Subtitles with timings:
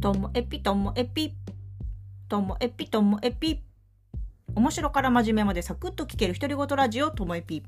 [0.00, 1.34] ともエピともエピ
[2.28, 3.60] ともエピともエピ。
[4.54, 7.64] 面白から真面目までサクッと聞ける独り言ラジオともエピ。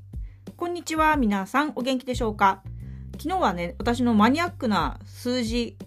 [0.55, 2.63] こんにちは皆さんお元気でしょうか？
[3.19, 5.77] 昨日はね私のマニアックな数字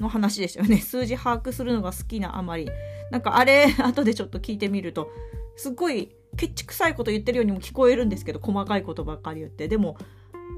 [0.00, 0.78] の話でしたよね。
[0.80, 2.66] 数字把握するのが好きなあまり。
[3.10, 5.10] なんかあれ 後でちょっと聞いてみると
[5.56, 9.68] すっごいケチくさいこと言ってるようにも聞こえるんですけど細かいことばっかり言って。
[9.68, 9.98] でも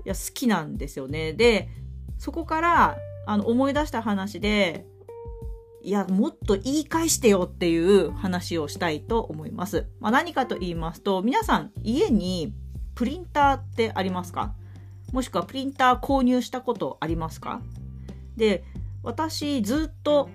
[0.05, 1.33] いや好きなんですよね。
[1.33, 1.69] で
[2.17, 2.97] そこから
[3.27, 4.87] あの思い出した話で
[5.87, 9.87] いや、もっと言い返してよっていう話をしたいと思います。
[10.01, 12.53] まあ、何かと言いますと、皆さん家に
[12.97, 14.53] プリンターってありますか？
[15.13, 17.61] もしくはプリンター購入したことありますか？
[18.37, 18.65] で、
[19.05, 20.29] 私ずっと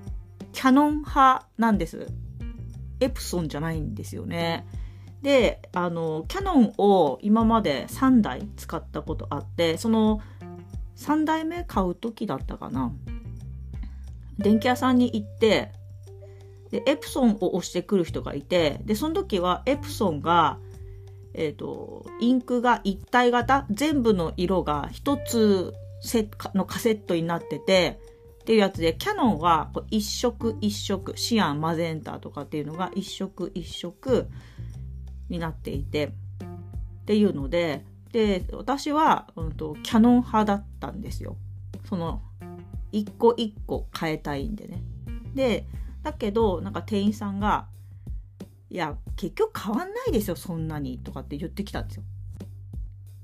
[0.54, 2.08] キャノン派なんです。
[3.02, 4.66] エプソンじゃないんですよね。
[5.22, 10.22] で、あの、キャノンを今まで3台使ったことあって、その
[10.96, 12.94] 3台目買う時だったかな。
[14.42, 15.72] 電気屋さんに行って、
[16.72, 20.58] で、エプソンを押してくる人がいて、で、その時はエプソンが、
[21.34, 25.74] え、ー、と、インクが一体型、全部の色が一つ
[26.54, 28.00] のカセットになってて、
[28.42, 34.28] っていうやつで、キャノンはこう一色一色、シアン、マゼンタとかっていうのが一色一色
[35.30, 41.38] になっていて、っていうので、で、私は、うんと、キャノン派だったんですよ。
[41.88, 42.22] その、
[42.92, 44.84] 一個一個変えたいんでね。
[45.34, 45.66] で、
[46.04, 47.68] だけど、なんか店員さんが、
[48.70, 52.04] いや、結局変わんないですよ、そんなに、とかって言ってきたんですよ。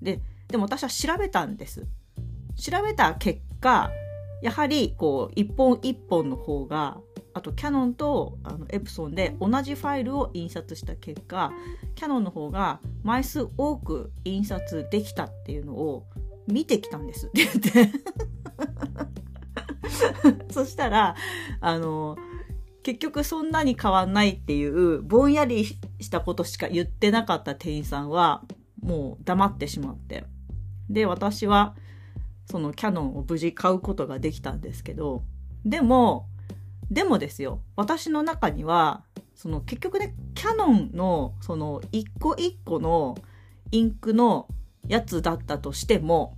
[0.02, 1.88] で、でも私は調べたんです。
[2.56, 3.92] 調べた結果、
[4.42, 7.00] やはり、こう、一本一本の方が、
[7.34, 11.52] あとキャノンとあのエプソンで同じファイルを印刷した結果、
[11.94, 16.08] キャノンの方が枚数多く印刷できたっていうのを
[16.48, 17.92] 見てきたんですって言って
[20.52, 21.16] そしたら、
[21.62, 22.18] あの、
[22.84, 28.44] 結局そんなに変わんないっていうぼんやりしたことしか言ってなかった店員さんは
[28.82, 30.24] もう黙ってしまって。
[30.90, 31.76] で私は
[32.46, 35.24] そのキャノンを無事買うことができたんですけど
[35.66, 36.28] でも
[36.90, 37.62] でもですよ。
[37.76, 39.04] 私の中には
[39.36, 43.18] その結局ねキャノンのその一個一個の
[43.72, 44.48] インクの
[44.88, 46.38] やつだったとしても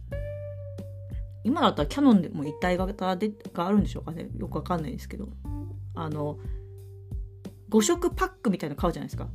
[1.50, 4.30] 今だったらキャノンでも一体型でがあるんでしょうかね。
[4.38, 5.30] よくわかんないですけど。
[5.96, 6.38] あの
[7.72, 9.28] 5色パックみたいなの買うじゃないですか。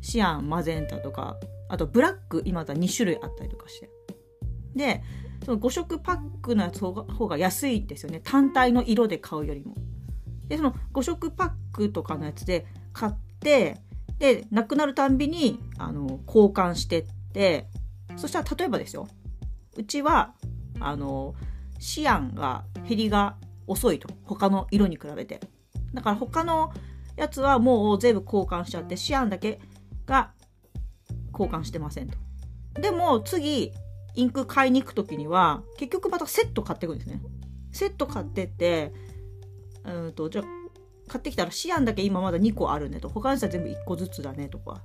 [0.00, 1.36] シアンマゼンタとか。
[1.68, 3.88] あとブラック今だ2種類あったりとかして。
[4.74, 5.02] で
[5.44, 8.20] その5色パックのやつ方が方が安いんですよね。
[8.24, 9.76] 単体の色で買うよりも。
[10.48, 13.80] でその5色パックとかのやつで買って
[14.18, 17.68] でなくなるたんびにあの交換してって。
[18.16, 19.06] そしたら例えばですよ。
[19.76, 20.34] うちは
[20.80, 21.34] あの
[21.78, 24.08] シアンが減りが遅いと。
[24.24, 25.40] 他の色に比べて。
[25.94, 26.72] だから他の
[27.16, 29.60] やつはもう全部交換しちゃってシアンだけ
[30.06, 30.32] が
[31.32, 32.18] 交換してませんと。
[32.80, 33.72] でも次
[34.14, 37.20] インク買いに行く時には結局またセット買っていくんですね。
[37.72, 38.92] セット買ってって
[39.84, 40.44] うんとじゃあ
[41.08, 43.08] 買ってきたらシアンだけ今まだ2個あるねと。
[43.08, 44.82] 他のやつは全部1個ずつだねとか。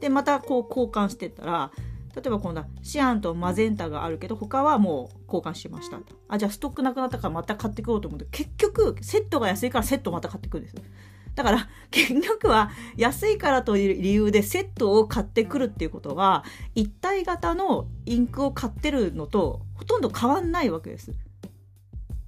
[0.00, 1.70] でまたこう交換してったら
[2.14, 5.98] 例えば今度はシアンとマゼンタがあるけど他はもう交換しました
[6.28, 10.76] あじゃあストックなくなったからまた買ってくろうと思って結局セットが安いからセットまた買ってくるんです
[11.34, 16.44] だから結局は安いからという理由でセットを買ってくるっていうことは
[16.74, 21.12] 一体型のインクを買ってるのとほとんど変わんないわけです。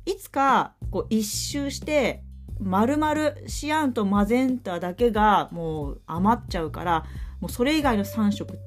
[0.06, 2.22] いつかこう一周して
[2.58, 7.04] 丸々シアンとマゼンタだけがもう余っちゃうから
[7.40, 8.58] もうそれ以外の3色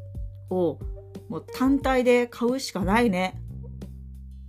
[0.49, 0.79] を
[1.29, 3.41] もう単体で買うしかないね。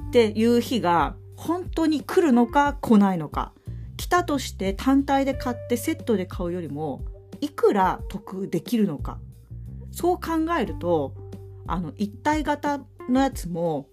[0.08, 3.52] っていう日が本当に来るのか来ないのか。
[3.96, 7.02] 来たとして単体で買ってセットで買うよりも
[7.42, 9.18] いくら得できるのか。
[9.92, 11.14] そう考えると
[11.66, 13.86] あの一体型のやつも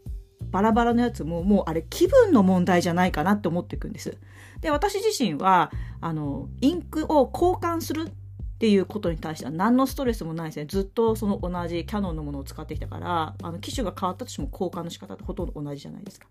[0.52, 4.18] バラバラのやつももうあれ気分の問題じゃないかなって思っていくんです。
[4.62, 8.10] で私自身はあのインクを交換する
[8.58, 10.66] っていうことに対しては何のストレスもないですね。
[10.66, 16.26] ずっとその同じキャノンのものを使ってきたから、あの機種が変わったとしても交換の仕方ってほとんど同じじゃないですか。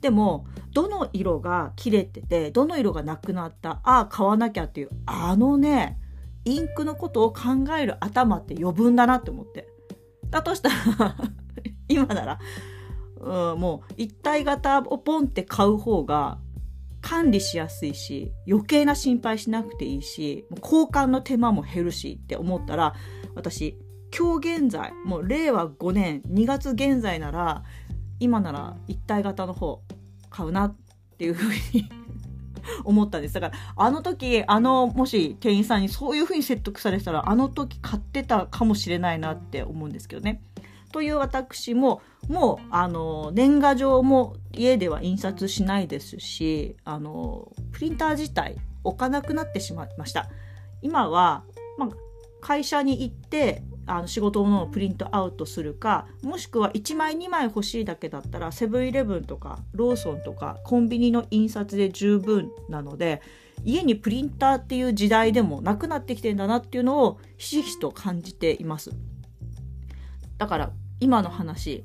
[0.00, 5.98] でも、どの色が切れてて、どの色がなくなった、ああ、買わなきゃっていう、あのね、
[6.44, 7.42] インクのことを考
[7.76, 9.66] える頭って余分だなって思って。
[10.30, 11.16] だとしたら
[11.88, 12.38] 今なら、
[13.20, 16.38] うん、もう一体型をポンって買う方が
[17.04, 22.94] 管理しやすいし、余計な心配しなくていいし、交換の手間も減るしって思ったら、
[23.34, 23.76] 私、
[24.16, 27.62] 今日現在、もう令和5年2月現在なら、
[28.20, 29.82] 今なら一体型の方
[30.30, 30.76] 買うなっ
[31.18, 31.90] ていうふうに
[32.84, 33.34] 思ったんです。
[33.34, 40.42] だから、あの時、あの、もし店員さんにそういう風に説得されたら、あの時買ってたかもしれないなって思うんですけどね。
[40.94, 48.54] という私も、もう、あの、年賀状も家では印刷しないですし、あの、プリンター自体
[48.84, 50.28] 置かなくなってしまいました。
[50.82, 51.42] 今は、
[51.78, 51.88] まあ、
[52.40, 63.20] 会社に行って、あの仕事のをプリントアウトするかもしくは1枚2枚欲しいだけだったらセブンイレブンとかローソンとかコンビニの印刷で十分なので
[63.62, 68.90] 家にプリンターっていう時代でもなくなってきてんだなっていうのをひしひしと感じています
[70.38, 70.72] だから
[71.04, 71.84] 今の話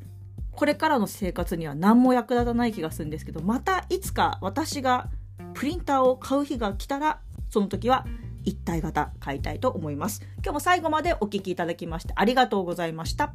[0.54, 5.10] これからの生活には何も役立たない気がするんですけどまたいつか私が
[5.54, 7.20] プリンターを買う日が来たら
[7.50, 8.06] その時は
[8.46, 10.22] 一体型買いたいと思います。
[10.38, 13.34] 今日も最後までお聴きいただきましてありがとうございました。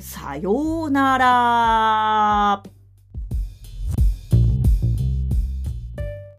[0.00, 2.81] さようなら。